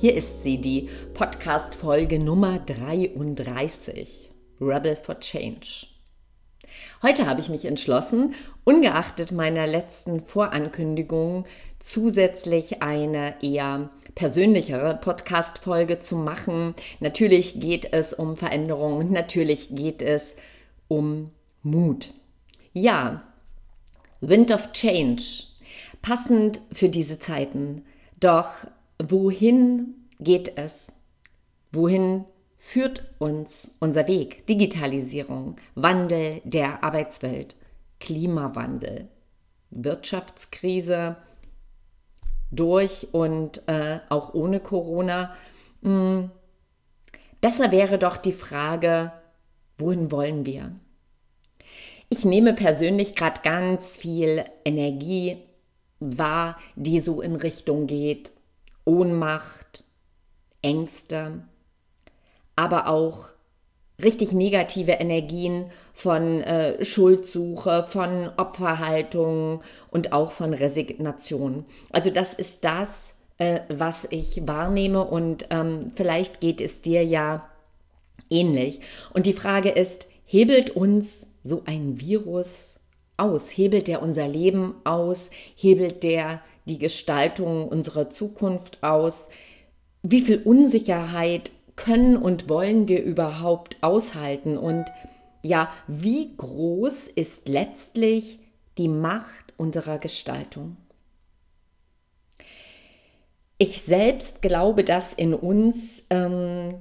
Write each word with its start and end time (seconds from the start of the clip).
Hier 0.00 0.14
ist 0.14 0.42
sie, 0.42 0.58
die 0.58 0.88
Podcast-Folge 1.12 2.18
Nummer 2.18 2.58
33, 2.60 4.30
Rebel 4.58 4.96
for 4.96 5.20
Change. 5.20 5.88
Heute 7.02 7.26
habe 7.26 7.40
ich 7.40 7.48
mich 7.48 7.64
entschlossen, 7.64 8.34
ungeachtet 8.64 9.32
meiner 9.32 9.66
letzten 9.66 10.20
Vorankündigung, 10.26 11.46
zusätzlich 11.78 12.82
eine 12.82 13.42
eher 13.42 13.88
persönlichere 14.14 14.98
Podcast-Folge 15.00 16.00
zu 16.00 16.16
machen. 16.16 16.74
Natürlich 17.00 17.58
geht 17.58 17.90
es 17.94 18.12
um 18.12 18.36
Veränderung 18.36 18.98
und 18.98 19.10
natürlich 19.10 19.74
geht 19.74 20.02
es 20.02 20.34
um 20.88 21.30
Mut. 21.62 22.12
Ja, 22.74 23.22
Wind 24.20 24.52
of 24.52 24.72
Change, 24.72 25.22
passend 26.02 26.60
für 26.70 26.88
diese 26.88 27.18
Zeiten. 27.18 27.86
Doch 28.20 28.52
wohin 29.02 29.94
geht 30.18 30.58
es? 30.58 30.92
Wohin 31.72 32.26
führt 32.60 33.04
uns 33.18 33.70
unser 33.80 34.06
Weg? 34.06 34.46
Digitalisierung, 34.46 35.56
Wandel 35.74 36.40
der 36.44 36.84
Arbeitswelt, 36.84 37.56
Klimawandel, 37.98 39.08
Wirtschaftskrise 39.70 41.16
durch 42.52 43.08
und 43.12 43.66
äh, 43.66 44.00
auch 44.08 44.34
ohne 44.34 44.60
Corona. 44.60 45.34
Hm. 45.82 46.30
Besser 47.40 47.72
wäre 47.72 47.98
doch 47.98 48.18
die 48.18 48.32
Frage, 48.32 49.12
wohin 49.78 50.12
wollen 50.12 50.44
wir? 50.44 50.72
Ich 52.10 52.24
nehme 52.24 52.52
persönlich 52.52 53.14
gerade 53.14 53.40
ganz 53.42 53.96
viel 53.96 54.44
Energie 54.64 55.38
wahr, 56.00 56.58
die 56.76 57.00
so 57.00 57.22
in 57.22 57.36
Richtung 57.36 57.86
geht, 57.86 58.32
Ohnmacht, 58.84 59.84
Ängste, 60.60 61.44
aber 62.60 62.88
auch 62.88 63.30
richtig 64.02 64.32
negative 64.32 64.92
Energien 64.92 65.70
von 65.94 66.42
äh, 66.42 66.84
Schuldsuche, 66.84 67.86
von 67.88 68.30
Opferhaltung 68.36 69.62
und 69.90 70.12
auch 70.12 70.30
von 70.30 70.52
Resignation. 70.52 71.64
Also 71.90 72.10
das 72.10 72.34
ist 72.34 72.64
das, 72.64 73.14
äh, 73.38 73.60
was 73.68 74.06
ich 74.10 74.46
wahrnehme 74.46 75.02
und 75.04 75.46
ähm, 75.48 75.92
vielleicht 75.96 76.40
geht 76.40 76.60
es 76.60 76.82
dir 76.82 77.02
ja 77.02 77.48
ähnlich. 78.28 78.80
Und 79.14 79.24
die 79.24 79.32
Frage 79.32 79.70
ist, 79.70 80.06
hebelt 80.26 80.70
uns 80.70 81.26
so 81.42 81.62
ein 81.64 81.98
Virus 81.98 82.78
aus? 83.16 83.48
Hebelt 83.48 83.88
der 83.88 84.02
unser 84.02 84.28
Leben 84.28 84.74
aus? 84.84 85.30
Hebelt 85.56 86.02
der 86.02 86.42
die 86.66 86.78
Gestaltung 86.78 87.68
unserer 87.68 88.10
Zukunft 88.10 88.82
aus? 88.82 89.30
Wie 90.02 90.20
viel 90.20 90.42
Unsicherheit 90.42 91.50
können 91.76 92.16
und 92.16 92.48
wollen 92.48 92.88
wir 92.88 93.02
überhaupt 93.02 93.76
aushalten? 93.80 94.56
Und 94.58 94.86
ja, 95.42 95.70
wie 95.86 96.36
groß 96.36 97.08
ist 97.08 97.48
letztlich 97.48 98.40
die 98.78 98.88
Macht 98.88 99.52
unserer 99.56 99.98
Gestaltung? 99.98 100.76
Ich 103.58 103.82
selbst 103.82 104.40
glaube, 104.40 104.84
dass 104.84 105.12
in 105.12 105.34
uns 105.34 106.06
ähm, 106.08 106.76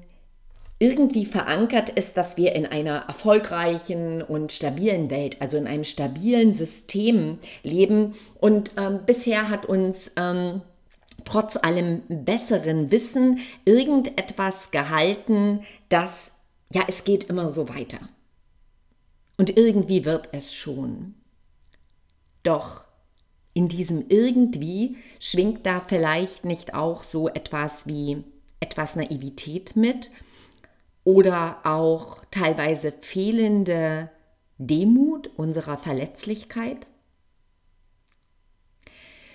irgendwie 0.80 1.26
verankert 1.26 1.90
ist, 1.90 2.16
dass 2.16 2.38
wir 2.38 2.54
in 2.56 2.66
einer 2.66 3.04
erfolgreichen 3.08 4.22
und 4.22 4.54
stabilen 4.54 5.10
Welt, 5.10 5.38
also 5.42 5.58
in 5.58 5.68
einem 5.68 5.84
stabilen 5.84 6.54
System 6.54 7.40
leben. 7.64 8.16
Und 8.40 8.72
ähm, 8.78 9.02
bisher 9.06 9.50
hat 9.50 9.66
uns 9.66 10.14
ähm, 10.16 10.62
trotz 11.30 11.58
allem 11.58 12.02
besseren 12.08 12.92
Wissen 12.92 13.40
irgendetwas 13.66 14.72
gehalten, 14.72 15.62
dass 15.90 16.34
ja, 16.72 16.84
es 16.88 17.04
geht 17.04 17.26
immer 17.26 17.50
so 17.50 17.70
weiter. 17.70 18.00
Und 19.38 19.56
irgendwie 19.56 20.06
wird 20.06 20.30
es 20.32 20.54
schon. 20.54 21.16
Doch 22.44 22.84
in 23.54 23.68
diesem 23.68 24.06
irgendwie 24.10 24.98
schwingt 25.20 25.66
da 25.66 25.82
vielleicht 25.82 26.46
nicht 26.46 26.74
auch 26.74 27.04
so 27.04 27.28
etwas 27.28 27.88
wie 27.88 28.24
etwas 28.60 28.96
Naivität 28.96 29.76
mit 29.76 30.12
oder 31.04 31.60
auch 31.64 32.24
teilweise 32.32 32.92
fehlende 32.92 34.10
Demut 34.58 35.30
unserer 35.38 35.78
Verletzlichkeit. 35.78 36.86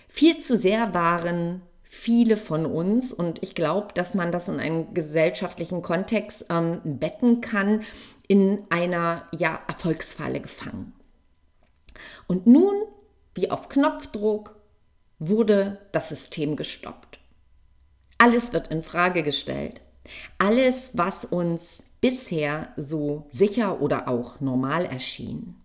Viel 0.07 0.39
zu 0.39 0.57
sehr 0.57 0.95
waren 0.95 1.63
viele 1.95 2.37
von 2.37 2.67
uns, 2.67 3.13
und 3.13 3.43
ich 3.43 3.55
glaube, 3.55 3.89
dass 3.95 4.15
man 4.15 4.33
das 4.33 4.49
in 4.49 4.61
einen 4.61 4.93
gesellschaftlichen 4.95 5.83
Kontext 5.83 6.47
ähm, 6.51 6.81
betten 6.85 7.41
kann, 7.41 7.83
in 8.27 8.63
einer 8.71 9.29
ja, 9.33 9.61
Erfolgsfalle 9.69 10.41
gefangen. 10.41 10.93
Und 12.27 12.47
nun, 12.47 12.75
wie 13.35 13.51
auf 13.51 13.69
Knopfdruck, 13.69 14.57
wurde 15.19 15.79
das 15.93 16.09
System 16.09 16.57
gestoppt. 16.57 17.19
Alles 18.19 18.53
wird 18.53 18.69
in 18.69 18.83
Frage 18.83 19.23
gestellt. 19.23 19.81
Alles, 20.39 20.97
was 20.97 21.25
uns 21.25 21.85
bisher 22.01 22.69
so 22.77 23.27
sicher 23.31 23.81
oder 23.81 24.09
auch 24.09 24.41
normal 24.41 24.85
erschien. 24.85 25.57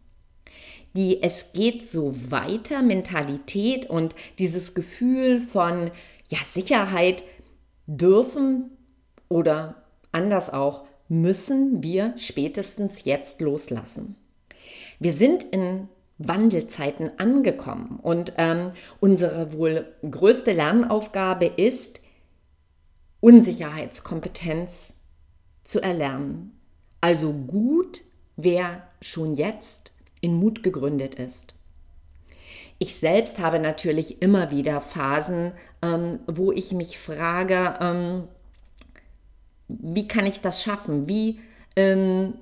Die 0.95 1.21
Es 1.21 1.53
geht 1.53 1.89
so 1.89 2.31
weiter 2.31 2.81
Mentalität 2.81 3.89
und 3.89 4.15
dieses 4.39 4.73
Gefühl 4.73 5.41
von 5.41 5.91
ja, 6.29 6.39
Sicherheit 6.49 7.23
dürfen 7.87 8.71
oder 9.27 9.83
anders 10.11 10.51
auch 10.51 10.85
müssen 11.07 11.81
wir 11.83 12.13
spätestens 12.17 13.03
jetzt 13.03 13.41
loslassen. 13.41 14.15
Wir 14.99 15.11
sind 15.11 15.43
in 15.43 15.89
Wandelzeiten 16.19 17.17
angekommen 17.17 17.99
und 18.01 18.33
ähm, 18.37 18.73
unsere 18.99 19.53
wohl 19.53 19.87
größte 20.09 20.51
Lernaufgabe 20.51 21.45
ist, 21.45 22.01
Unsicherheitskompetenz 23.21 24.93
zu 25.63 25.81
erlernen. 25.81 26.59
Also 27.01 27.33
gut, 27.33 28.03
wer 28.35 28.83
schon 29.01 29.35
jetzt 29.35 29.93
in 30.21 30.33
Mut 30.33 30.63
gegründet 30.63 31.15
ist. 31.15 31.55
Ich 32.79 32.95
selbst 32.95 33.39
habe 33.39 33.59
natürlich 33.59 34.21
immer 34.21 34.51
wieder 34.51 34.79
Phasen, 34.79 35.51
ähm, 35.81 36.19
wo 36.27 36.51
ich 36.51 36.71
mich 36.71 36.97
frage, 36.97 37.77
ähm, 37.81 38.23
wie 39.67 40.07
kann 40.07 40.25
ich 40.25 40.39
das 40.39 40.63
schaffen? 40.63 41.07
Wie 41.07 41.39
ähm, 41.75 42.33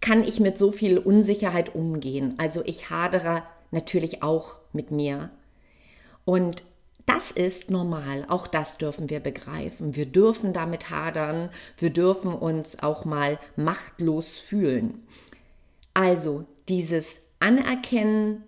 kann 0.00 0.22
ich 0.22 0.38
mit 0.40 0.58
so 0.58 0.70
viel 0.72 0.96
Unsicherheit 0.96 1.74
umgehen? 1.74 2.34
Also 2.38 2.62
ich 2.64 2.88
hadere 2.88 3.42
natürlich 3.72 4.22
auch 4.22 4.60
mit 4.72 4.92
mir. 4.92 5.30
Und 6.24 6.62
das 7.04 7.30
ist 7.30 7.70
normal, 7.70 8.26
auch 8.28 8.46
das 8.46 8.76
dürfen 8.76 9.08
wir 9.08 9.20
begreifen. 9.20 9.96
Wir 9.96 10.06
dürfen 10.06 10.52
damit 10.52 10.90
hadern, 10.90 11.48
wir 11.78 11.90
dürfen 11.90 12.34
uns 12.34 12.82
auch 12.82 13.04
mal 13.06 13.38
machtlos 13.56 14.38
fühlen. 14.38 15.06
Also 15.94 16.44
dieses 16.68 17.20
Anerkennen, 17.40 18.44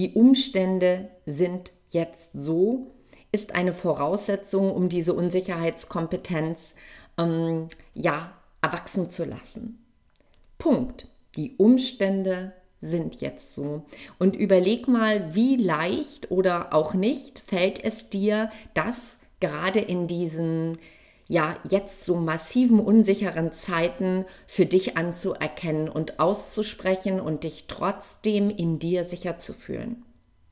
die 0.00 0.14
Umstände 0.14 1.10
sind 1.26 1.72
jetzt 1.90 2.30
so, 2.32 2.86
ist 3.32 3.54
eine 3.54 3.74
Voraussetzung, 3.74 4.72
um 4.72 4.88
diese 4.88 5.12
Unsicherheitskompetenz 5.12 6.74
ähm, 7.18 7.68
ja 7.92 8.32
erwachsen 8.62 9.10
zu 9.10 9.26
lassen. 9.26 9.84
Punkt. 10.56 11.06
Die 11.36 11.54
Umstände 11.58 12.54
sind 12.80 13.20
jetzt 13.20 13.52
so. 13.52 13.84
Und 14.18 14.36
überleg 14.36 14.88
mal, 14.88 15.34
wie 15.34 15.56
leicht 15.56 16.30
oder 16.30 16.72
auch 16.72 16.94
nicht 16.94 17.38
fällt 17.38 17.84
es 17.84 18.08
dir, 18.08 18.50
das 18.72 19.18
gerade 19.38 19.80
in 19.80 20.06
diesen 20.06 20.78
ja 21.30 21.56
jetzt 21.68 22.04
so 22.04 22.16
massiven 22.16 22.80
unsicheren 22.80 23.52
Zeiten 23.52 24.24
für 24.48 24.66
dich 24.66 24.96
anzuerkennen 24.96 25.88
und 25.88 26.18
auszusprechen 26.18 27.20
und 27.20 27.44
dich 27.44 27.66
trotzdem 27.68 28.50
in 28.50 28.80
dir 28.80 29.04
sicher 29.04 29.38
zu 29.38 29.54
fühlen. 29.54 30.04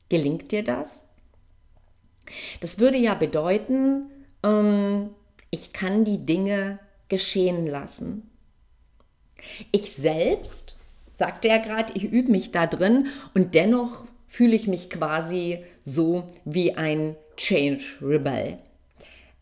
Gelingt 0.07 0.53
dir 0.53 0.63
das? 0.63 1.03
Das 2.61 2.79
würde 2.79 2.97
ja 2.97 3.13
bedeuten, 3.13 4.09
ähm, 4.41 5.09
ich 5.49 5.73
kann 5.73 6.05
die 6.05 6.25
Dinge 6.25 6.79
geschehen 7.09 7.67
lassen. 7.67 8.29
Ich 9.73 9.95
selbst, 9.95 10.77
sagte 11.11 11.49
er 11.49 11.59
gerade, 11.59 11.91
ich 11.93 12.05
übe 12.05 12.31
mich 12.31 12.51
da 12.51 12.67
drin 12.67 13.07
und 13.33 13.53
dennoch 13.53 14.05
fühle 14.29 14.55
ich 14.55 14.67
mich 14.67 14.89
quasi 14.89 15.61
so 15.83 16.23
wie 16.45 16.75
ein 16.75 17.17
Change 17.35 17.83
Rebel. 18.01 18.59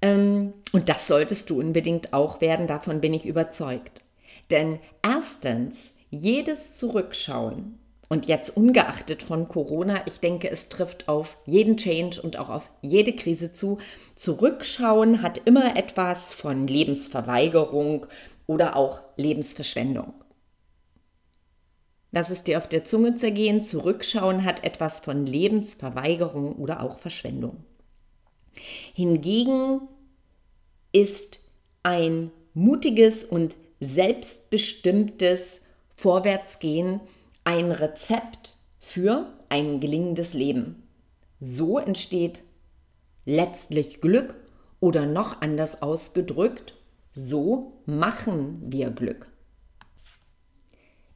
Ähm, 0.01 0.53
und 0.71 0.89
das 0.89 1.07
solltest 1.07 1.49
du 1.49 1.59
unbedingt 1.59 2.13
auch 2.13 2.41
werden, 2.41 2.67
davon 2.67 3.01
bin 3.01 3.13
ich 3.13 3.25
überzeugt. 3.25 4.03
Denn 4.51 4.79
erstens, 5.01 5.94
jedes 6.09 6.73
Zurückschauen, 6.73 7.79
und 8.09 8.25
jetzt 8.25 8.55
ungeachtet 8.55 9.21
von 9.21 9.49
Corona, 9.49 10.01
ich 10.05 10.19
denke, 10.19 10.49
es 10.49 10.69
trifft 10.69 11.09
auf 11.09 11.38
jeden 11.45 11.75
Change 11.75 12.21
und 12.21 12.38
auch 12.38 12.49
auf 12.49 12.69
jede 12.81 13.13
Krise 13.13 13.51
zu. 13.51 13.79
Zurückschauen 14.15 15.21
hat 15.21 15.41
immer 15.44 15.75
etwas 15.75 16.31
von 16.31 16.67
Lebensverweigerung 16.67 18.05
oder 18.45 18.77
auch 18.77 19.01
Lebensverschwendung. 19.17 20.13
Lass 22.11 22.29
es 22.29 22.43
dir 22.43 22.57
auf 22.57 22.69
der 22.69 22.85
Zunge 22.85 23.15
zergehen. 23.15 23.61
Zurückschauen 23.61 24.45
hat 24.45 24.63
etwas 24.63 25.01
von 25.01 25.25
Lebensverweigerung 25.25 26.55
oder 26.55 26.81
auch 26.81 27.00
Verschwendung. 27.00 27.65
Hingegen 28.94 29.81
ist 30.92 31.39
ein 31.83 32.31
mutiges 32.54 33.24
und 33.24 33.56
selbstbestimmtes 33.80 35.62
Vorwärtsgehen 35.95 37.00
ein 37.44 37.71
Rezept 37.71 38.57
für 38.80 39.31
ein 39.50 39.80
gelingendes 39.80 40.33
Leben. 40.33 40.83
So 41.39 41.77
entsteht 41.77 42.44
letztlich 43.25 44.01
Glück 44.01 44.36
oder 44.80 45.06
noch 45.06 45.42
anders 45.42 45.81
ausgedrückt, 45.81 46.75
so 47.13 47.81
machen 47.86 48.62
wir 48.68 48.89
Glück. 48.89 49.27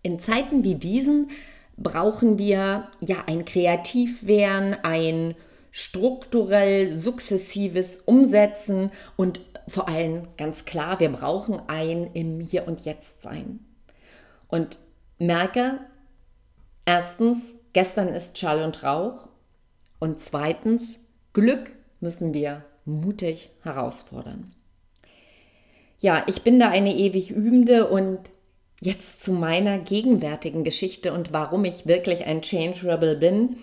In 0.04 0.20
Zeiten 0.20 0.64
wie 0.64 0.76
diesen 0.76 1.32
brauchen 1.78 2.38
wir 2.38 2.90
ja 3.02 3.24
ein 3.28 3.46
Kreativwerden, 3.46 4.76
ein 4.84 5.36
strukturell 5.72 6.96
sukzessives 6.96 7.98
Umsetzen 7.98 8.92
und 9.16 9.42
vor 9.68 9.88
allem 9.88 10.28
ganz 10.38 10.66
klar, 10.66 11.00
wir 11.00 11.10
brauchen 11.10 11.62
ein 11.68 12.12
im 12.14 12.40
Hier 12.40 12.68
und 12.68 12.82
Jetzt 12.86 13.22
sein. 13.22 13.60
Und 14.48 14.80
merke, 15.18 15.80
erstens, 16.86 17.54
gestern 17.74 18.10
ist 18.10 18.38
Schall 18.38 18.64
und 18.64 18.84
Rauch 18.84 19.30
und 20.00 20.20
zweitens, 20.20 21.00
Glück 21.34 21.72
müssen 22.02 22.34
wir 22.34 22.66
mutig 22.84 23.52
herausfordern. 23.62 24.54
Ja, 26.00 26.24
ich 26.28 26.42
bin 26.42 26.60
da 26.60 26.70
eine 26.70 26.96
ewig 26.96 27.30
Übende 27.30 27.88
und 27.88 28.20
jetzt 28.82 29.22
zu 29.22 29.32
meiner 29.32 29.78
gegenwärtigen 29.78 30.64
Geschichte 30.64 31.14
und 31.14 31.32
warum 31.32 31.64
ich 31.64 31.86
wirklich 31.86 32.26
ein 32.26 32.42
Change 32.42 32.92
Rebel 32.92 33.16
bin. 33.16 33.58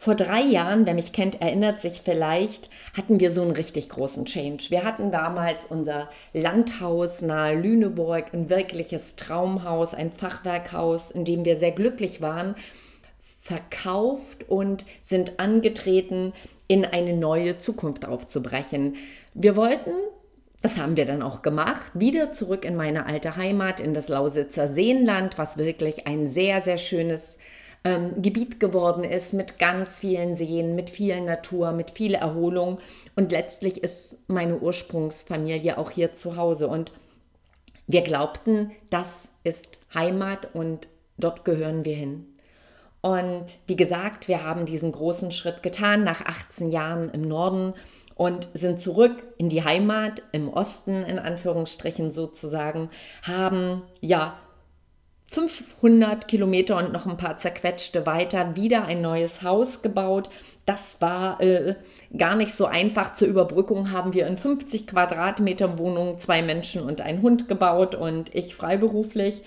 Vor 0.00 0.14
drei 0.14 0.42
Jahren, 0.42 0.86
wer 0.86 0.94
mich 0.94 1.12
kennt, 1.12 1.40
erinnert 1.40 1.80
sich 1.80 2.02
vielleicht, 2.02 2.70
hatten 2.96 3.18
wir 3.18 3.32
so 3.32 3.42
einen 3.42 3.50
richtig 3.50 3.88
großen 3.88 4.26
Change. 4.26 4.66
Wir 4.68 4.84
hatten 4.84 5.10
damals 5.10 5.64
unser 5.64 6.08
Landhaus 6.32 7.20
nahe 7.20 7.56
Lüneburg, 7.56 8.32
ein 8.32 8.48
wirkliches 8.48 9.16
Traumhaus, 9.16 9.94
ein 9.94 10.12
Fachwerkhaus, 10.12 11.10
in 11.10 11.24
dem 11.24 11.44
wir 11.44 11.56
sehr 11.56 11.72
glücklich 11.72 12.22
waren, 12.22 12.54
verkauft 13.40 14.48
und 14.48 14.84
sind 15.02 15.40
angetreten, 15.40 16.32
in 16.68 16.84
eine 16.84 17.14
neue 17.14 17.58
Zukunft 17.58 18.06
aufzubrechen. 18.06 18.94
Wir 19.34 19.56
wollten, 19.56 19.90
das 20.62 20.78
haben 20.78 20.96
wir 20.96 21.06
dann 21.06 21.22
auch 21.22 21.42
gemacht, 21.42 21.90
wieder 21.94 22.30
zurück 22.30 22.64
in 22.64 22.76
meine 22.76 23.06
alte 23.06 23.34
Heimat, 23.34 23.80
in 23.80 23.94
das 23.94 24.06
Lausitzer 24.06 24.68
Seenland, 24.68 25.38
was 25.38 25.58
wirklich 25.58 26.06
ein 26.06 26.28
sehr, 26.28 26.62
sehr 26.62 26.78
schönes 26.78 27.36
ähm, 27.84 28.20
Gebiet 28.22 28.60
geworden 28.60 29.04
ist 29.04 29.32
mit 29.34 29.58
ganz 29.58 30.00
vielen 30.00 30.36
Seen, 30.36 30.74
mit 30.74 30.90
viel 30.90 31.20
Natur, 31.20 31.72
mit 31.72 31.92
viel 31.92 32.14
Erholung. 32.14 32.78
Und 33.16 33.32
letztlich 33.32 33.82
ist 33.82 34.18
meine 34.28 34.58
Ursprungsfamilie 34.58 35.78
auch 35.78 35.90
hier 35.90 36.14
zu 36.14 36.36
Hause. 36.36 36.68
Und 36.68 36.92
wir 37.86 38.02
glaubten, 38.02 38.72
das 38.90 39.28
ist 39.44 39.80
Heimat 39.94 40.54
und 40.54 40.88
dort 41.16 41.44
gehören 41.44 41.84
wir 41.84 41.96
hin. 41.96 42.26
Und 43.00 43.46
wie 43.66 43.76
gesagt, 43.76 44.28
wir 44.28 44.44
haben 44.44 44.66
diesen 44.66 44.92
großen 44.92 45.30
Schritt 45.30 45.62
getan 45.62 46.04
nach 46.04 46.22
18 46.26 46.70
Jahren 46.70 47.08
im 47.10 47.22
Norden 47.22 47.74
und 48.14 48.48
sind 48.52 48.80
zurück 48.80 49.22
in 49.38 49.48
die 49.48 49.62
Heimat 49.62 50.22
im 50.32 50.48
Osten 50.48 51.04
in 51.04 51.18
Anführungsstrichen 51.20 52.10
sozusagen, 52.10 52.90
haben 53.22 53.82
ja 54.00 54.36
500 55.30 56.26
Kilometer 56.26 56.76
und 56.78 56.92
noch 56.92 57.06
ein 57.06 57.18
paar 57.18 57.36
zerquetschte 57.36 58.06
weiter 58.06 58.56
wieder 58.56 58.84
ein 58.84 59.02
neues 59.02 59.42
Haus 59.42 59.82
gebaut. 59.82 60.30
Das 60.64 61.00
war 61.00 61.40
äh, 61.40 61.74
gar 62.16 62.34
nicht 62.34 62.54
so 62.54 62.66
einfach. 62.66 63.14
Zur 63.14 63.28
Überbrückung 63.28 63.92
haben 63.92 64.14
wir 64.14 64.26
in 64.26 64.38
50 64.38 64.86
Quadratmeter 64.86 65.78
Wohnung 65.78 66.18
zwei 66.18 66.42
Menschen 66.42 66.82
und 66.82 67.00
ein 67.00 67.20
Hund 67.20 67.48
gebaut 67.48 67.94
und 67.94 68.34
ich 68.34 68.54
freiberuflich. 68.54 69.42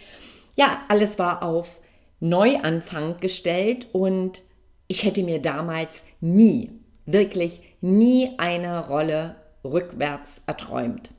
Ja, 0.55 0.81
alles 0.87 1.17
war 1.17 1.43
auf 1.43 1.79
Neuanfang 2.19 3.17
gestellt 3.17 3.87
und 3.91 4.43
ich 4.87 5.03
hätte 5.03 5.23
mir 5.23 5.41
damals 5.41 6.03
nie, 6.19 6.71
wirklich 7.05 7.61
nie 7.81 8.31
eine 8.37 8.87
Rolle 8.87 9.35
rückwärts 9.63 10.41
erträumt. 10.45 11.11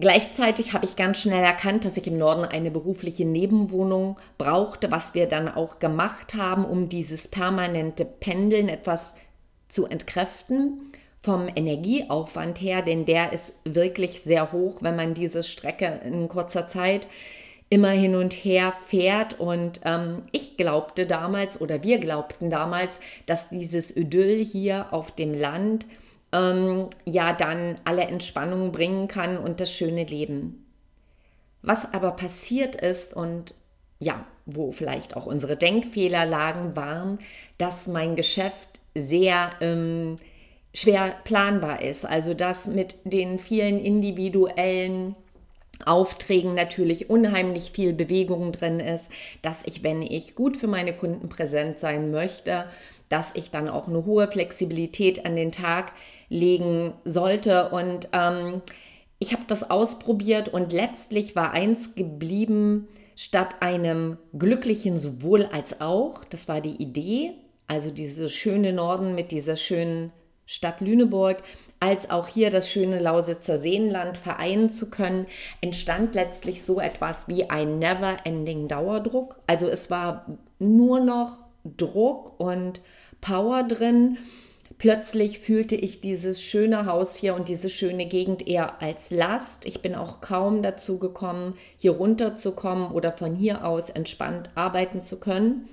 Gleichzeitig 0.00 0.72
habe 0.72 0.86
ich 0.86 0.96
ganz 0.96 1.18
schnell 1.18 1.44
erkannt, 1.44 1.84
dass 1.84 1.98
ich 1.98 2.06
im 2.06 2.16
Norden 2.16 2.46
eine 2.46 2.70
berufliche 2.70 3.26
Nebenwohnung 3.26 4.18
brauchte, 4.38 4.90
was 4.90 5.12
wir 5.12 5.26
dann 5.26 5.48
auch 5.48 5.78
gemacht 5.78 6.34
haben, 6.34 6.64
um 6.64 6.88
dieses 6.88 7.28
permanente 7.28 8.06
Pendeln 8.06 8.70
etwas 8.70 9.14
zu 9.68 9.84
entkräften 9.86 10.92
vom 11.20 11.50
Energieaufwand 11.54 12.58
her, 12.62 12.80
denn 12.80 13.04
der 13.04 13.34
ist 13.34 13.52
wirklich 13.64 14.22
sehr 14.22 14.52
hoch, 14.52 14.78
wenn 14.80 14.96
man 14.96 15.12
diese 15.12 15.42
Strecke 15.42 16.00
in 16.02 16.28
kurzer 16.28 16.66
Zeit 16.66 17.06
immer 17.68 17.90
hin 17.90 18.14
und 18.14 18.32
her 18.32 18.72
fährt. 18.72 19.38
Und 19.38 19.80
ähm, 19.84 20.22
ich 20.32 20.56
glaubte 20.56 21.06
damals 21.06 21.60
oder 21.60 21.82
wir 21.82 21.98
glaubten 21.98 22.48
damals, 22.48 23.00
dass 23.26 23.50
dieses 23.50 23.94
Idyll 23.94 24.42
hier 24.44 24.92
auf 24.92 25.10
dem 25.10 25.34
Land 25.34 25.86
ähm, 26.32 26.88
ja 27.04 27.32
dann 27.32 27.78
alle 27.84 28.02
Entspannung 28.02 28.72
bringen 28.72 29.08
kann 29.08 29.36
und 29.36 29.60
das 29.60 29.72
schöne 29.72 30.04
Leben. 30.04 30.66
Was 31.62 31.92
aber 31.92 32.12
passiert 32.12 32.76
ist 32.76 33.14
und 33.14 33.54
ja, 33.98 34.24
wo 34.46 34.72
vielleicht 34.72 35.16
auch 35.16 35.26
unsere 35.26 35.56
Denkfehler 35.56 36.24
lagen, 36.24 36.74
waren, 36.74 37.18
dass 37.58 37.86
mein 37.86 38.16
Geschäft 38.16 38.80
sehr 38.94 39.50
ähm, 39.60 40.16
schwer 40.74 41.14
planbar 41.24 41.82
ist. 41.82 42.06
Also 42.06 42.34
dass 42.34 42.66
mit 42.66 42.96
den 43.04 43.38
vielen 43.38 43.78
individuellen 43.78 45.14
Aufträgen 45.84 46.54
natürlich 46.54 47.10
unheimlich 47.10 47.72
viel 47.72 47.92
Bewegung 47.92 48.52
drin 48.52 48.80
ist, 48.80 49.08
dass 49.42 49.66
ich, 49.66 49.82
wenn 49.82 50.02
ich 50.02 50.34
gut 50.34 50.56
für 50.56 50.66
meine 50.66 50.94
Kunden 50.94 51.28
präsent 51.28 51.78
sein 51.78 52.10
möchte, 52.10 52.66
dass 53.08 53.34
ich 53.34 53.50
dann 53.50 53.68
auch 53.68 53.88
eine 53.88 54.04
hohe 54.04 54.28
Flexibilität 54.28 55.24
an 55.26 55.36
den 55.36 55.52
Tag 55.52 55.92
legen 56.30 56.94
sollte. 57.04 57.68
Und 57.68 58.08
ähm, 58.12 58.62
ich 59.18 59.34
habe 59.34 59.42
das 59.46 59.70
ausprobiert 59.70 60.48
und 60.48 60.72
letztlich 60.72 61.36
war 61.36 61.50
eins 61.50 61.94
geblieben, 61.94 62.88
statt 63.16 63.56
einem 63.60 64.16
glücklichen 64.38 64.98
sowohl 64.98 65.44
als 65.52 65.82
auch, 65.82 66.24
das 66.24 66.48
war 66.48 66.62
die 66.62 66.82
Idee, 66.82 67.32
also 67.66 67.90
diese 67.90 68.30
schöne 68.30 68.72
Norden 68.72 69.14
mit 69.14 69.30
dieser 69.30 69.56
schönen 69.56 70.10
Stadt 70.46 70.80
Lüneburg, 70.80 71.42
als 71.80 72.10
auch 72.10 72.28
hier 72.28 72.50
das 72.50 72.68
schöne 72.68 72.98
Lausitzer 72.98 73.58
Seenland 73.58 74.16
vereinen 74.16 74.70
zu 74.70 74.90
können, 74.90 75.26
entstand 75.60 76.14
letztlich 76.14 76.62
so 76.62 76.80
etwas 76.80 77.28
wie 77.28 77.48
ein 77.50 77.78
never-ending 77.78 78.68
Dauerdruck. 78.68 79.38
Also 79.46 79.68
es 79.68 79.90
war 79.90 80.38
nur 80.58 81.00
noch 81.00 81.36
Druck 81.76 82.40
und 82.40 82.80
Power 83.20 83.64
drin 83.64 84.18
plötzlich 84.80 85.40
fühlte 85.40 85.76
ich 85.76 86.00
dieses 86.00 86.42
schöne 86.42 86.86
Haus 86.86 87.14
hier 87.14 87.34
und 87.34 87.48
diese 87.48 87.68
schöne 87.68 88.06
Gegend 88.06 88.48
eher 88.48 88.80
als 88.80 89.10
Last. 89.10 89.66
Ich 89.66 89.82
bin 89.82 89.94
auch 89.94 90.22
kaum 90.22 90.62
dazu 90.62 90.98
gekommen, 90.98 91.56
hier 91.76 91.92
runterzukommen 91.92 92.90
oder 92.90 93.12
von 93.12 93.36
hier 93.36 93.64
aus 93.64 93.90
entspannt 93.90 94.48
arbeiten 94.54 95.02
zu 95.02 95.20
können. 95.20 95.68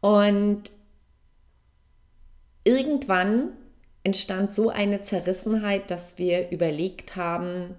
Und 0.00 0.62
irgendwann 2.64 3.50
entstand 4.04 4.52
so 4.52 4.70
eine 4.70 5.02
Zerrissenheit, 5.02 5.90
dass 5.90 6.16
wir 6.16 6.50
überlegt 6.50 7.14
haben, 7.14 7.76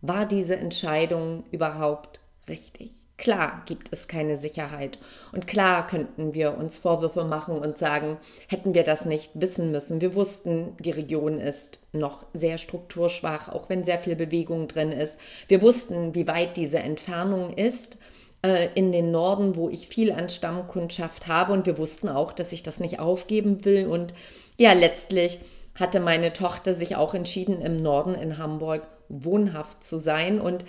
war 0.00 0.24
diese 0.24 0.56
Entscheidung 0.56 1.44
überhaupt 1.50 2.18
richtig? 2.48 2.94
Klar 3.18 3.62
gibt 3.64 3.92
es 3.92 4.08
keine 4.08 4.36
Sicherheit. 4.36 4.98
Und 5.32 5.46
klar 5.46 5.86
könnten 5.86 6.34
wir 6.34 6.58
uns 6.58 6.76
Vorwürfe 6.76 7.24
machen 7.24 7.56
und 7.56 7.78
sagen, 7.78 8.18
hätten 8.46 8.74
wir 8.74 8.82
das 8.82 9.06
nicht 9.06 9.30
wissen 9.34 9.70
müssen. 9.70 10.02
Wir 10.02 10.14
wussten, 10.14 10.76
die 10.80 10.90
Region 10.90 11.38
ist 11.40 11.78
noch 11.92 12.26
sehr 12.34 12.58
strukturschwach, 12.58 13.48
auch 13.48 13.70
wenn 13.70 13.84
sehr 13.84 13.98
viel 13.98 14.16
Bewegung 14.16 14.68
drin 14.68 14.92
ist. 14.92 15.18
Wir 15.48 15.62
wussten, 15.62 16.14
wie 16.14 16.26
weit 16.26 16.58
diese 16.58 16.78
Entfernung 16.80 17.54
ist 17.54 17.96
äh, 18.42 18.68
in 18.74 18.92
den 18.92 19.12
Norden, 19.12 19.56
wo 19.56 19.70
ich 19.70 19.88
viel 19.88 20.12
an 20.12 20.28
Stammkundschaft 20.28 21.26
habe. 21.26 21.54
Und 21.54 21.64
wir 21.64 21.78
wussten 21.78 22.10
auch, 22.10 22.32
dass 22.32 22.52
ich 22.52 22.62
das 22.62 22.80
nicht 22.80 23.00
aufgeben 23.00 23.64
will. 23.64 23.86
Und 23.86 24.12
ja, 24.58 24.74
letztlich 24.74 25.38
hatte 25.74 26.00
meine 26.00 26.34
Tochter 26.34 26.74
sich 26.74 26.96
auch 26.96 27.14
entschieden, 27.14 27.62
im 27.62 27.78
Norden 27.78 28.14
in 28.14 28.36
Hamburg 28.36 28.86
wohnhaft 29.08 29.84
zu 29.84 29.96
sein. 29.96 30.38
Und 30.38 30.66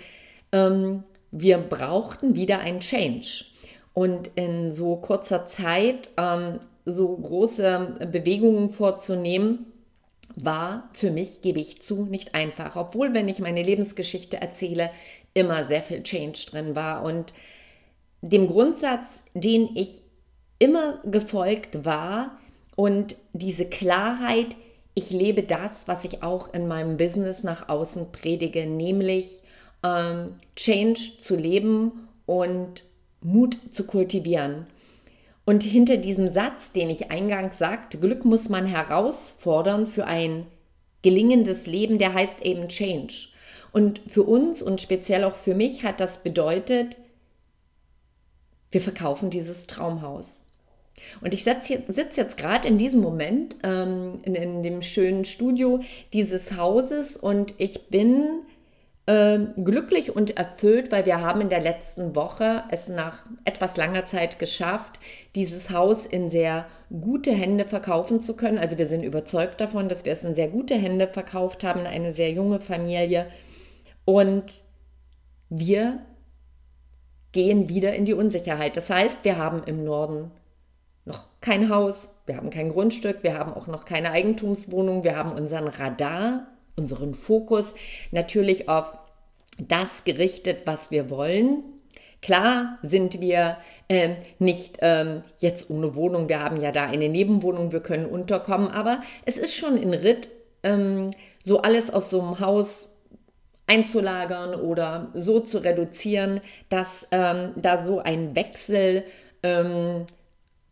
ähm, 0.52 1.04
wir 1.30 1.58
brauchten 1.58 2.34
wieder 2.34 2.60
ein 2.60 2.80
Change. 2.80 3.44
Und 3.94 4.28
in 4.36 4.72
so 4.72 4.96
kurzer 4.96 5.46
Zeit 5.46 6.10
ähm, 6.16 6.60
so 6.84 7.16
große 7.16 8.08
Bewegungen 8.12 8.70
vorzunehmen, 8.70 9.66
war 10.36 10.88
für 10.92 11.10
mich, 11.10 11.42
gebe 11.42 11.60
ich 11.60 11.82
zu, 11.82 12.04
nicht 12.04 12.34
einfach. 12.34 12.76
Obwohl, 12.76 13.14
wenn 13.14 13.28
ich 13.28 13.40
meine 13.40 13.62
Lebensgeschichte 13.62 14.40
erzähle, 14.40 14.90
immer 15.34 15.64
sehr 15.64 15.82
viel 15.82 16.02
Change 16.02 16.46
drin 16.50 16.76
war. 16.76 17.02
Und 17.02 17.32
dem 18.22 18.46
Grundsatz, 18.46 19.22
den 19.34 19.70
ich 19.74 20.02
immer 20.58 21.00
gefolgt 21.04 21.84
war 21.84 22.38
und 22.76 23.16
diese 23.32 23.66
Klarheit, 23.66 24.56
ich 24.94 25.10
lebe 25.10 25.42
das, 25.42 25.86
was 25.86 26.04
ich 26.04 26.22
auch 26.22 26.52
in 26.52 26.66
meinem 26.66 26.96
Business 26.96 27.44
nach 27.44 27.68
außen 27.68 28.10
predige, 28.10 28.66
nämlich 28.66 29.37
ähm, 29.82 30.34
Change 30.56 31.18
zu 31.18 31.36
leben 31.36 32.08
und 32.26 32.84
Mut 33.20 33.56
zu 33.72 33.84
kultivieren. 33.84 34.66
Und 35.44 35.62
hinter 35.62 35.96
diesem 35.96 36.30
Satz, 36.30 36.72
den 36.72 36.90
ich 36.90 37.10
eingangs 37.10 37.58
sagte, 37.58 37.98
Glück 37.98 38.24
muss 38.24 38.48
man 38.48 38.66
herausfordern 38.66 39.86
für 39.86 40.06
ein 40.06 40.46
gelingendes 41.02 41.66
Leben, 41.66 41.98
der 41.98 42.12
heißt 42.12 42.42
eben 42.42 42.68
Change. 42.68 43.28
Und 43.72 44.00
für 44.08 44.24
uns 44.24 44.62
und 44.62 44.80
speziell 44.80 45.24
auch 45.24 45.36
für 45.36 45.54
mich 45.54 45.84
hat 45.84 46.00
das 46.00 46.18
bedeutet, 46.22 46.98
wir 48.70 48.80
verkaufen 48.80 49.30
dieses 49.30 49.66
Traumhaus. 49.66 50.44
Und 51.20 51.32
ich 51.32 51.44
sitze 51.44 51.82
jetzt 51.94 52.36
gerade 52.36 52.68
in 52.68 52.76
diesem 52.76 53.00
Moment 53.00 53.56
ähm, 53.62 54.20
in, 54.24 54.34
in, 54.34 54.62
dem 54.62 54.82
schönen 54.82 55.24
Studio 55.24 55.80
dieses 56.12 56.56
Hauses 56.56 57.16
und 57.16 57.54
ich 57.58 57.88
bin 57.88 58.42
glücklich 59.64 60.14
und 60.14 60.36
erfüllt, 60.36 60.92
weil 60.92 61.06
wir 61.06 61.22
haben 61.22 61.40
in 61.40 61.48
der 61.48 61.62
letzten 61.62 62.14
Woche 62.14 62.64
es 62.70 62.90
nach 62.90 63.24
etwas 63.46 63.78
langer 63.78 64.04
Zeit 64.04 64.38
geschafft, 64.38 65.00
dieses 65.34 65.70
Haus 65.70 66.04
in 66.04 66.28
sehr 66.28 66.66
gute 66.90 67.32
Hände 67.32 67.64
verkaufen 67.64 68.20
zu 68.20 68.36
können. 68.36 68.58
Also 68.58 68.76
wir 68.76 68.84
sind 68.84 69.04
überzeugt 69.04 69.62
davon, 69.62 69.88
dass 69.88 70.04
wir 70.04 70.12
es 70.12 70.24
in 70.24 70.34
sehr 70.34 70.48
gute 70.48 70.74
Hände 70.74 71.06
verkauft 71.06 71.64
haben, 71.64 71.86
eine 71.86 72.12
sehr 72.12 72.32
junge 72.32 72.58
Familie. 72.58 73.28
Und 74.04 74.62
wir 75.48 76.00
gehen 77.32 77.70
wieder 77.70 77.94
in 77.94 78.04
die 78.04 78.14
Unsicherheit. 78.14 78.76
Das 78.76 78.90
heißt, 78.90 79.24
wir 79.24 79.38
haben 79.38 79.62
im 79.64 79.84
Norden 79.84 80.32
noch 81.06 81.28
kein 81.40 81.70
Haus, 81.70 82.10
wir 82.26 82.36
haben 82.36 82.50
kein 82.50 82.68
Grundstück, 82.68 83.22
wir 83.22 83.38
haben 83.38 83.54
auch 83.54 83.68
noch 83.68 83.86
keine 83.86 84.10
Eigentumswohnung, 84.10 85.02
wir 85.02 85.16
haben 85.16 85.32
unseren 85.32 85.68
Radar 85.68 86.46
unseren 86.78 87.14
Fokus 87.14 87.74
natürlich 88.10 88.68
auf 88.68 88.96
das 89.58 90.04
gerichtet, 90.04 90.62
was 90.64 90.90
wir 90.90 91.10
wollen. 91.10 91.64
Klar 92.22 92.78
sind 92.82 93.20
wir 93.20 93.58
äh, 93.88 94.16
nicht 94.38 94.78
ähm, 94.80 95.22
jetzt 95.38 95.70
ohne 95.70 95.94
Wohnung, 95.94 96.28
wir 96.28 96.40
haben 96.40 96.60
ja 96.60 96.72
da 96.72 96.84
eine 96.84 97.08
Nebenwohnung, 97.08 97.72
wir 97.72 97.80
können 97.80 98.06
unterkommen, 98.06 98.68
aber 98.68 99.02
es 99.24 99.36
ist 99.36 99.54
schon 99.54 99.76
in 99.76 99.94
Ritt, 99.94 100.30
ähm, 100.62 101.10
so 101.44 101.62
alles 101.62 101.90
aus 101.90 102.10
so 102.10 102.20
einem 102.20 102.40
Haus 102.40 102.88
einzulagern 103.66 104.54
oder 104.54 105.10
so 105.14 105.40
zu 105.40 105.58
reduzieren, 105.58 106.40
dass 106.68 107.06
ähm, 107.10 107.52
da 107.56 107.82
so 107.82 108.00
ein 108.00 108.34
Wechsel 108.34 109.04
ähm, 109.42 110.06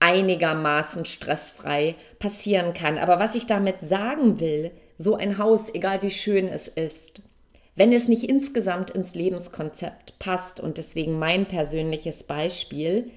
einigermaßen 0.00 1.04
stressfrei 1.04 1.94
passieren 2.18 2.75
kann. 2.75 2.98
Aber 2.98 3.18
was 3.18 3.34
ich 3.34 3.46
damit 3.46 3.76
sagen 3.82 4.40
will, 4.40 4.72
so 4.96 5.14
ein 5.14 5.38
Haus, 5.38 5.72
egal 5.74 6.02
wie 6.02 6.10
schön 6.10 6.48
es 6.48 6.68
ist, 6.68 7.22
wenn 7.74 7.92
es 7.92 8.08
nicht 8.08 8.24
insgesamt 8.24 8.90
ins 8.90 9.14
Lebenskonzept 9.14 10.18
passt 10.18 10.60
und 10.60 10.78
deswegen 10.78 11.18
mein 11.18 11.46
persönliches 11.46 12.24
Beispiel, 12.24 13.10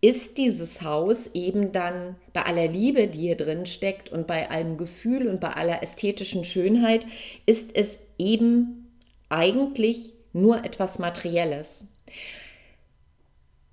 ist 0.00 0.38
dieses 0.38 0.82
Haus 0.82 1.30
eben 1.34 1.72
dann 1.72 2.16
bei 2.32 2.42
aller 2.42 2.68
Liebe, 2.68 3.08
die 3.08 3.18
hier 3.18 3.36
drin 3.36 3.66
steckt 3.66 4.10
und 4.10 4.26
bei 4.26 4.50
allem 4.50 4.76
Gefühl 4.76 5.28
und 5.28 5.40
bei 5.40 5.48
aller 5.48 5.82
ästhetischen 5.82 6.44
Schönheit, 6.44 7.04
ist 7.46 7.70
es 7.74 7.98
eben 8.16 8.88
eigentlich 9.28 10.12
nur 10.32 10.64
etwas 10.64 10.98
Materielles. 10.98 11.84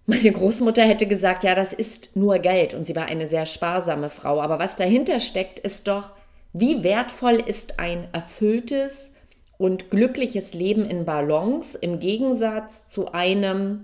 Meine 0.07 0.31
Großmutter 0.31 0.83
hätte 0.83 1.07
gesagt, 1.07 1.43
ja, 1.43 1.55
das 1.55 1.73
ist 1.73 2.15
nur 2.15 2.39
Geld 2.39 2.73
und 2.73 2.85
sie 2.85 2.95
war 2.95 3.05
eine 3.05 3.29
sehr 3.29 3.45
sparsame 3.45 4.09
Frau, 4.09 4.41
aber 4.41 4.59
was 4.59 4.75
dahinter 4.75 5.19
steckt, 5.19 5.59
ist 5.59 5.87
doch 5.87 6.09
wie 6.57 6.83
wertvoll 6.85 7.33
ist 7.33 7.79
ein 7.81 8.07
erfülltes 8.13 9.11
und 9.57 9.91
glückliches 9.91 10.53
Leben 10.53 10.85
in 10.85 11.03
Balance 11.03 11.77
im 11.77 11.99
Gegensatz 11.99 12.87
zu 12.87 13.11
einem, 13.11 13.83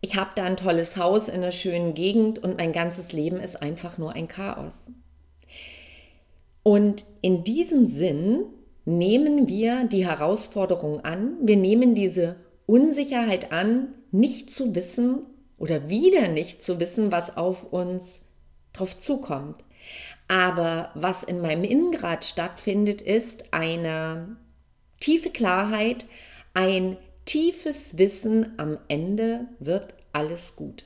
ich 0.00 0.16
habe 0.16 0.32
da 0.34 0.42
ein 0.42 0.56
tolles 0.56 0.96
Haus 0.96 1.28
in 1.28 1.36
einer 1.36 1.52
schönen 1.52 1.94
Gegend 1.94 2.40
und 2.40 2.56
mein 2.56 2.72
ganzes 2.72 3.12
Leben 3.12 3.36
ist 3.36 3.62
einfach 3.62 3.96
nur 3.96 4.12
ein 4.12 4.26
Chaos. 4.26 4.90
Und 6.64 7.04
in 7.20 7.44
diesem 7.44 7.86
Sinn 7.86 8.42
nehmen 8.84 9.46
wir 9.46 9.84
die 9.84 10.04
Herausforderung 10.04 11.04
an, 11.04 11.36
wir 11.42 11.56
nehmen 11.56 11.94
diese 11.94 12.34
Unsicherheit 12.66 13.52
an, 13.52 13.94
nicht 14.10 14.50
zu 14.50 14.74
wissen 14.74 15.26
oder 15.58 15.88
wieder 15.88 16.26
nicht 16.26 16.64
zu 16.64 16.80
wissen, 16.80 17.12
was 17.12 17.36
auf 17.36 17.72
uns 17.72 18.20
drauf 18.72 18.98
zukommt. 18.98 19.58
Aber 20.28 20.90
was 20.94 21.22
in 21.22 21.40
meinem 21.40 21.64
Innengrad 21.64 22.24
stattfindet, 22.24 23.02
ist 23.02 23.52
eine 23.52 24.36
tiefe 25.00 25.30
Klarheit, 25.30 26.06
ein 26.54 26.96
tiefes 27.24 27.98
Wissen, 27.98 28.52
am 28.56 28.78
Ende 28.88 29.48
wird 29.58 29.94
alles 30.12 30.56
gut. 30.56 30.84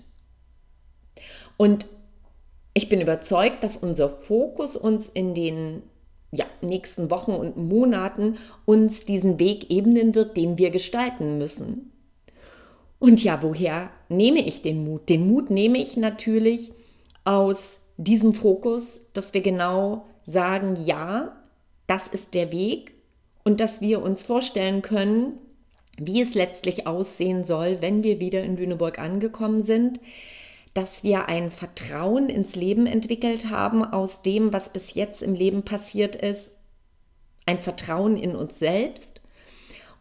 Und 1.56 1.86
ich 2.74 2.88
bin 2.88 3.00
überzeugt, 3.00 3.64
dass 3.64 3.76
unser 3.76 4.10
Fokus 4.10 4.76
uns 4.76 5.08
in 5.08 5.34
den 5.34 5.82
ja, 6.32 6.44
nächsten 6.60 7.10
Wochen 7.10 7.32
und 7.32 7.56
Monaten 7.56 8.36
uns 8.64 9.04
diesen 9.04 9.38
Weg 9.38 9.70
ebnen 9.70 10.14
wird, 10.14 10.36
den 10.36 10.58
wir 10.58 10.70
gestalten 10.70 11.38
müssen. 11.38 11.92
Und 12.98 13.22
ja, 13.22 13.42
woher 13.42 13.90
nehme 14.08 14.46
ich 14.46 14.62
den 14.62 14.84
Mut? 14.84 15.08
Den 15.08 15.28
Mut 15.28 15.50
nehme 15.50 15.78
ich 15.78 15.96
natürlich 15.96 16.72
aus 17.24 17.80
diesen 17.96 18.34
Fokus, 18.34 19.00
dass 19.12 19.34
wir 19.34 19.40
genau 19.40 20.06
sagen, 20.24 20.76
ja, 20.84 21.36
das 21.86 22.08
ist 22.08 22.34
der 22.34 22.52
Weg 22.52 22.94
und 23.44 23.60
dass 23.60 23.80
wir 23.80 24.02
uns 24.02 24.22
vorstellen 24.22 24.82
können, 24.82 25.38
wie 25.98 26.20
es 26.20 26.34
letztlich 26.34 26.86
aussehen 26.86 27.44
soll, 27.44 27.80
wenn 27.80 28.02
wir 28.02 28.20
wieder 28.20 28.42
in 28.42 28.56
Lüneburg 28.56 28.98
angekommen 28.98 29.62
sind, 29.62 30.00
dass 30.74 31.04
wir 31.04 31.28
ein 31.28 31.50
Vertrauen 31.50 32.28
ins 32.28 32.54
Leben 32.54 32.86
entwickelt 32.86 33.48
haben 33.48 33.82
aus 33.82 34.20
dem, 34.20 34.52
was 34.52 34.68
bis 34.68 34.92
jetzt 34.94 35.22
im 35.22 35.34
Leben 35.34 35.62
passiert 35.62 36.16
ist, 36.16 36.52
ein 37.46 37.60
Vertrauen 37.60 38.16
in 38.16 38.36
uns 38.36 38.58
selbst 38.58 39.22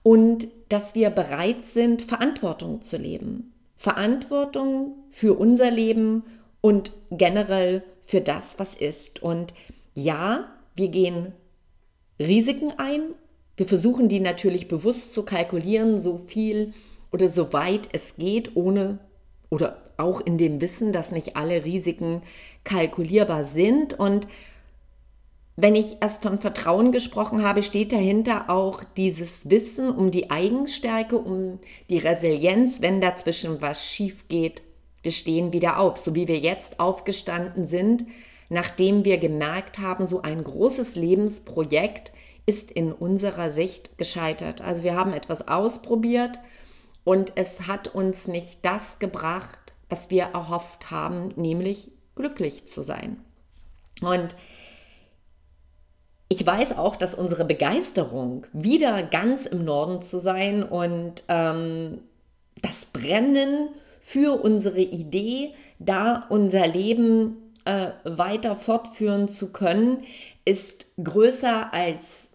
und 0.04 0.50
dass 0.68 0.96
wir 0.96 1.12
bereit 1.12 1.66
sind, 1.66 2.02
Verantwortung 2.02 2.82
zu 2.82 2.98
leben. 2.98 3.54
Verantwortung 3.78 4.96
für 5.12 5.34
unser 5.34 5.72
Leben 5.72 6.24
und 6.66 6.94
generell 7.12 7.84
für 8.08 8.22
das, 8.22 8.58
was 8.58 8.74
ist. 8.74 9.22
Und 9.22 9.54
ja, 9.94 10.50
wir 10.76 10.88
gehen 10.88 11.32
Risiken 12.18 12.74
ein. 12.78 13.14
Wir 13.56 13.68
versuchen 13.68 14.10
die 14.10 14.20
natürlich 14.20 14.68
bewusst 14.68 15.14
zu 15.14 15.22
kalkulieren, 15.22 16.00
so 16.00 16.18
viel 16.26 16.74
oder 17.12 17.30
so 17.30 17.54
weit 17.54 17.90
es 17.92 18.16
geht, 18.16 18.56
ohne 18.56 18.98
oder 19.52 19.78
auch 19.98 20.22
in 20.22 20.40
dem 20.40 20.60
Wissen, 20.60 20.92
dass 20.92 21.12
nicht 21.12 21.36
alle 21.36 21.66
Risiken 21.66 22.24
kalkulierbar 22.64 23.44
sind. 23.44 23.94
Und 23.94 24.28
wenn 25.58 25.76
ich 25.76 25.98
erst 26.02 26.24
von 26.24 26.42
Vertrauen 26.42 26.92
gesprochen 26.92 27.44
habe, 27.44 27.62
steht 27.62 27.94
dahinter 27.94 28.50
auch 28.50 28.84
dieses 28.98 29.52
Wissen 29.52 29.92
um 29.92 30.10
die 30.10 30.32
Eigenstärke, 30.32 31.20
um 31.20 31.60
die 31.92 32.00
Resilienz, 32.00 32.82
wenn 32.82 33.02
dazwischen 33.02 33.62
was 33.62 33.86
schief 33.86 34.28
geht. 34.30 34.64
Wir 35.06 35.12
stehen 35.12 35.54
wieder 35.54 35.78
auf, 35.78 36.00
so 36.00 36.16
wie 36.16 36.28
wir 36.28 36.40
jetzt 36.40 36.80
aufgestanden 36.80 37.68
sind, 37.68 38.08
nachdem 38.50 39.06
wir 39.06 39.20
gemerkt 39.20 39.78
haben, 39.78 40.08
so 40.08 40.24
ein 40.24 40.44
großes 40.44 40.96
Lebensprojekt 40.96 42.12
ist 42.48 42.72
in 42.72 42.92
unserer 42.92 43.52
Sicht 43.52 44.00
gescheitert. 44.00 44.62
Also 44.62 44.82
wir 44.82 44.96
haben 44.96 45.14
etwas 45.14 45.48
ausprobiert 45.48 46.40
und 47.04 47.34
es 47.36 47.68
hat 47.68 47.88
uns 47.88 48.28
nicht 48.28 48.66
das 48.66 48.98
gebracht, 48.98 49.74
was 49.90 50.10
wir 50.10 50.24
erhofft 50.24 50.90
haben, 50.90 51.30
nämlich 51.36 51.92
glücklich 52.16 52.66
zu 52.66 52.82
sein. 52.82 53.18
Und 54.02 54.36
ich 56.30 56.44
weiß 56.44 56.80
auch, 56.80 56.96
dass 56.96 57.14
unsere 57.14 57.46
Begeisterung, 57.46 58.48
wieder 58.54 59.04
ganz 59.04 59.46
im 59.46 59.66
Norden 59.66 60.02
zu 60.02 60.18
sein 60.18 60.64
und 60.64 61.24
ähm, 61.28 62.00
das 62.64 62.86
Brennen 62.86 63.70
für 64.08 64.40
unsere 64.40 64.82
Idee, 64.82 65.56
da 65.80 66.28
unser 66.30 66.68
Leben 66.68 67.52
äh, 67.66 67.88
weiter 68.04 68.56
fortführen 68.56 69.30
zu 69.30 69.52
können, 69.52 70.04
ist 70.46 70.86
größer 71.04 71.74
als 71.74 72.30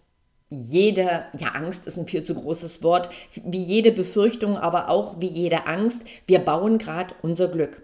jede, 0.49 1.23
ja, 1.39 1.47
Angst 1.53 1.87
ist 1.87 1.97
ein 1.97 2.07
viel 2.07 2.23
zu 2.23 2.35
großes 2.35 2.83
Wort, 2.83 3.09
wie 3.45 3.63
jede 3.63 3.93
Befürchtung, 3.93 4.57
aber 4.57 4.89
auch 4.89 5.21
wie 5.21 5.29
jede 5.29 5.65
Angst. 5.65 6.03
Wir 6.27 6.39
bauen 6.39 6.77
gerade 6.77 7.15
unser 7.21 7.47
Glück. 7.47 7.81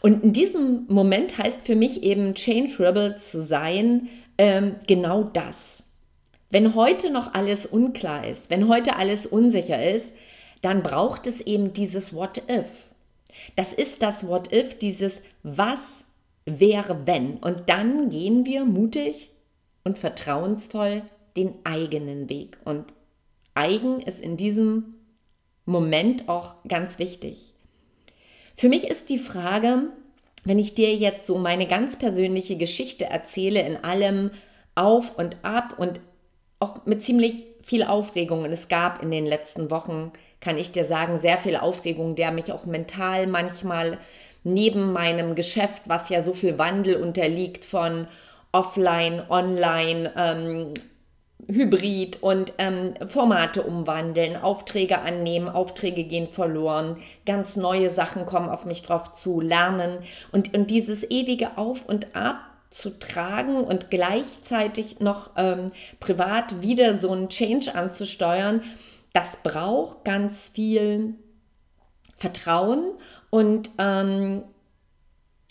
Und 0.00 0.22
in 0.22 0.34
diesem 0.34 0.84
Moment 0.88 1.38
heißt 1.38 1.62
für 1.62 1.76
mich 1.76 2.02
eben 2.02 2.34
Change 2.34 2.80
Rebel 2.80 3.16
zu 3.16 3.40
sein, 3.40 4.10
ähm, 4.36 4.76
genau 4.86 5.22
das. 5.22 5.84
Wenn 6.50 6.74
heute 6.74 7.10
noch 7.10 7.32
alles 7.32 7.64
unklar 7.64 8.26
ist, 8.26 8.50
wenn 8.50 8.68
heute 8.68 8.96
alles 8.96 9.26
unsicher 9.26 9.82
ist, 9.90 10.12
dann 10.64 10.82
braucht 10.82 11.26
es 11.26 11.40
eben 11.40 11.72
dieses 11.72 12.14
What 12.14 12.42
if. 12.48 12.88
Das 13.56 13.72
ist 13.72 14.02
das 14.02 14.26
What 14.26 14.52
if, 14.52 14.78
dieses 14.78 15.20
Was 15.42 16.04
wäre 16.46 17.06
wenn. 17.06 17.36
Und 17.36 17.68
dann 17.68 18.08
gehen 18.08 18.46
wir 18.46 18.64
mutig 18.64 19.30
und 19.84 19.98
vertrauensvoll 19.98 21.02
den 21.36 21.54
eigenen 21.64 22.28
Weg. 22.28 22.56
Und 22.64 22.92
eigen 23.54 24.00
ist 24.00 24.20
in 24.20 24.36
diesem 24.36 24.94
Moment 25.66 26.28
auch 26.28 26.54
ganz 26.66 26.98
wichtig. 26.98 27.52
Für 28.54 28.68
mich 28.68 28.84
ist 28.84 29.08
die 29.08 29.18
Frage, 29.18 29.88
wenn 30.44 30.58
ich 30.58 30.74
dir 30.74 30.94
jetzt 30.94 31.26
so 31.26 31.38
meine 31.38 31.66
ganz 31.66 31.98
persönliche 31.98 32.56
Geschichte 32.56 33.06
erzähle, 33.06 33.62
in 33.62 33.76
allem 33.76 34.30
auf 34.74 35.18
und 35.18 35.36
ab 35.42 35.74
und 35.78 36.00
auch 36.60 36.86
mit 36.86 37.02
ziemlich 37.02 37.46
viel 37.62 37.82
Aufregung. 37.82 38.44
Und 38.44 38.52
es 38.52 38.68
gab 38.68 39.02
in 39.02 39.10
den 39.10 39.26
letzten 39.26 39.70
Wochen, 39.70 40.12
kann 40.44 40.58
ich 40.58 40.70
dir 40.70 40.84
sagen, 40.84 41.18
sehr 41.20 41.38
viel 41.38 41.56
Aufregung, 41.56 42.14
der 42.14 42.30
mich 42.30 42.52
auch 42.52 42.66
mental 42.66 43.26
manchmal 43.26 43.98
neben 44.44 44.92
meinem 44.92 45.34
Geschäft, 45.34 45.84
was 45.86 46.10
ja 46.10 46.20
so 46.20 46.34
viel 46.34 46.58
Wandel 46.58 46.96
unterliegt 46.96 47.64
von 47.64 48.06
offline, 48.52 49.22
online, 49.30 50.12
ähm, 50.16 50.74
Hybrid 51.48 52.22
und 52.22 52.52
ähm, 52.58 52.94
Formate 53.06 53.62
umwandeln, 53.62 54.36
Aufträge 54.36 55.00
annehmen, 55.00 55.48
Aufträge 55.48 56.04
gehen 56.04 56.28
verloren, 56.28 56.98
ganz 57.26 57.56
neue 57.56 57.90
Sachen 57.90 58.26
kommen 58.26 58.48
auf 58.48 58.64
mich 58.64 58.82
drauf 58.82 59.14
zu, 59.14 59.40
lernen 59.40 59.98
und, 60.32 60.54
und 60.54 60.70
dieses 60.70 61.04
ewige 61.10 61.58
Auf 61.58 61.86
und 61.86 62.14
Ab 62.14 62.36
zu 62.70 62.98
tragen 62.98 63.62
und 63.62 63.90
gleichzeitig 63.90 65.00
noch 65.00 65.30
ähm, 65.36 65.72
privat 66.00 66.62
wieder 66.62 66.98
so 66.98 67.10
einen 67.10 67.28
Change 67.28 67.74
anzusteuern, 67.74 68.62
das 69.14 69.38
braucht 69.42 70.04
ganz 70.04 70.48
viel 70.48 71.14
Vertrauen 72.16 72.92
und 73.30 73.70
ähm, 73.78 74.42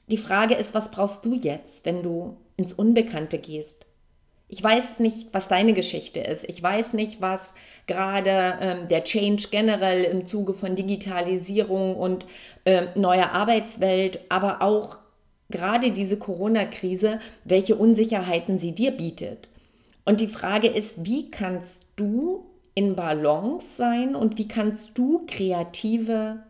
die 0.08 0.18
Frage 0.18 0.54
ist, 0.54 0.76
was 0.76 0.92
brauchst 0.92 1.26
du 1.26 1.34
jetzt, 1.34 1.86
wenn 1.86 2.04
du 2.04 2.38
ins 2.58 2.74
Unbekannte 2.74 3.40
gehst? 3.40 3.86
Ich 4.50 4.62
weiß 4.62 5.00
nicht, 5.00 5.30
was 5.32 5.48
deine 5.48 5.74
Geschichte 5.74 6.20
ist. 6.20 6.44
Ich 6.48 6.62
weiß 6.62 6.94
nicht, 6.94 7.22
was 7.22 7.54
gerade 7.88 8.58
ähm, 8.60 8.88
der 8.90 9.06
Change 9.06 9.48
generell 9.50 10.04
im 10.04 10.26
Zuge 10.26 10.54
von 10.54 10.76
Digitalisierung 10.76 11.96
und 11.96 12.26
äh, 12.66 12.88
neuer 12.96 13.32
Arbeitswelt, 13.32 14.20
aber 14.30 14.62
auch 14.62 14.98
gerade 15.50 15.92
diese 15.92 16.18
Corona-Krise, 16.18 17.20
welche 17.46 17.76
Unsicherheiten 17.76 18.60
sie 18.60 18.76
dir 18.76 18.92
bietet. 18.92 19.50
Und 20.06 20.20
die 20.20 20.28
Frage 20.28 20.68
ist, 20.68 21.06
wie 21.06 21.32
kannst 21.32 21.88
du 21.96 22.46
in 22.76 22.96
Balance 22.96 23.76
sein 23.78 24.16
und 24.16 24.38
wie 24.38 24.48
kannst 24.48 24.98
du 24.98 25.26
kreative 25.28 26.44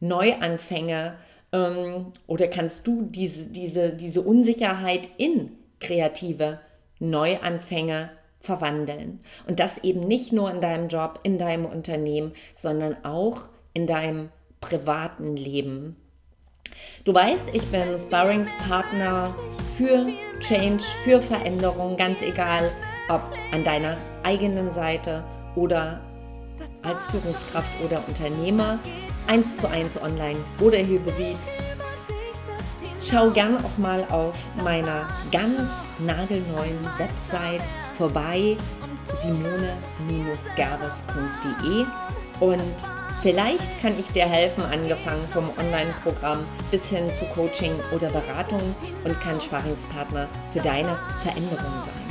Neuanfänge 0.00 1.14
ähm, 1.52 2.12
oder 2.26 2.48
kannst 2.48 2.86
du 2.86 3.02
diese, 3.02 3.48
diese, 3.48 3.94
diese 3.94 4.22
Unsicherheit 4.22 5.08
in 5.18 5.52
kreative 5.80 6.60
Neuanfänge 6.98 8.10
verwandeln. 8.38 9.20
Und 9.46 9.60
das 9.60 9.78
eben 9.78 10.00
nicht 10.00 10.32
nur 10.32 10.50
in 10.50 10.60
deinem 10.60 10.88
Job, 10.88 11.20
in 11.22 11.38
deinem 11.38 11.64
Unternehmen, 11.64 12.32
sondern 12.54 12.96
auch 13.04 13.42
in 13.72 13.86
deinem 13.86 14.28
privaten 14.60 15.36
Leben. 15.36 15.96
Du 17.04 17.14
weißt, 17.14 17.44
ich 17.52 17.62
bin 17.70 17.98
Sparringspartner 17.98 19.34
für 19.76 20.08
Change, 20.40 20.82
für 21.04 21.20
Veränderung, 21.20 21.96
ganz 21.96 22.22
egal, 22.22 22.70
ob 23.08 23.22
an 23.52 23.64
deiner 23.64 23.96
eigenen 24.22 24.70
Seite 24.70 25.24
oder 25.56 26.00
als 26.82 27.06
Führungskraft 27.06 27.70
oder 27.84 28.02
Unternehmer, 28.06 28.78
eins 29.26 29.56
zu 29.58 29.68
eins 29.68 30.00
online 30.00 30.38
oder 30.60 30.78
hybrid 30.78 31.36
Schau 33.06 33.30
gern 33.30 33.62
auch 33.62 33.76
mal 33.76 34.02
auf 34.10 34.34
meiner 34.62 35.06
ganz 35.30 35.70
nagelneuen 35.98 36.82
Website 36.96 37.60
vorbei, 37.98 38.56
simone-gerves.de 39.18 41.84
und 42.40 42.62
vielleicht 43.20 43.82
kann 43.82 43.92
ich 43.98 44.06
dir 44.12 44.24
helfen, 44.24 44.64
angefangen 44.64 45.28
vom 45.34 45.50
Online-Programm 45.58 46.46
bis 46.70 46.88
hin 46.88 47.10
zu 47.14 47.26
Coaching 47.26 47.74
oder 47.94 48.08
Beratung 48.08 48.74
und 49.04 49.20
kann 49.20 49.38
Sparingspartner 49.38 50.26
für 50.54 50.60
deine 50.60 50.96
Veränderung 51.22 51.58
sein. 51.58 52.03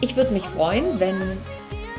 Ich 0.00 0.16
würde 0.16 0.30
mich 0.32 0.44
freuen, 0.44 1.00
wenn 1.00 1.38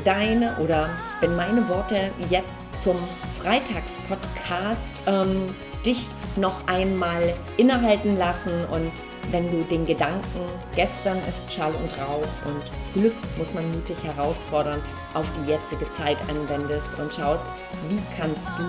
deine 0.04 0.56
oder 0.58 0.88
wenn 1.20 1.34
meine 1.34 1.68
Worte 1.68 2.10
jetzt 2.30 2.82
zum 2.82 2.96
Freitagspodcast 3.42 4.90
ähm, 5.06 5.54
dich 5.84 6.08
noch 6.36 6.66
einmal 6.68 7.34
innehalten 7.56 8.16
lassen 8.16 8.64
und 8.70 8.92
wenn 9.30 9.46
du 9.50 9.62
den 9.64 9.84
Gedanken, 9.84 10.40
gestern 10.74 11.18
ist 11.28 11.52
Schall 11.52 11.72
und 11.74 11.92
Rauch 12.00 12.24
und 12.46 12.62
Glück 12.94 13.14
muss 13.36 13.52
man 13.52 13.70
mutig 13.72 13.96
herausfordern, 14.02 14.80
auf 15.14 15.30
die 15.38 15.50
jetzige 15.50 15.90
Zeit 15.90 16.16
anwendest 16.30 16.86
und 16.98 17.12
schaust, 17.12 17.44
wie 17.88 18.00
kannst 18.16 18.48
du 18.56 18.64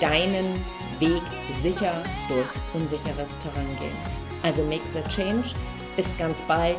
deinen 0.00 0.54
Weg 0.98 1.22
sicher 1.62 2.02
durch 2.28 2.48
unsicheres 2.74 3.30
Terrain 3.38 3.76
gehen. 3.78 3.96
Also 4.42 4.64
make 4.64 4.82
the 4.92 5.02
change. 5.10 5.54
Bis 6.00 6.16
ganz 6.16 6.40
bald. 6.48 6.78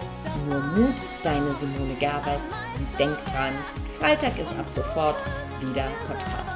Nur 0.49 0.59
Mut, 0.59 0.95
deine 1.23 1.53
Simone 1.59 1.93
Gerwes. 1.99 2.41
Und 2.79 2.99
denk 2.99 3.15
dran, 3.25 3.53
Freitag 3.99 4.35
ist 4.39 4.49
ab 4.57 4.65
sofort 4.73 5.17
wieder 5.59 5.85
Podcast-Tag. 6.07 6.50